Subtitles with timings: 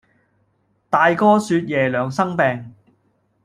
[0.89, 2.73] 大哥説爺娘生病，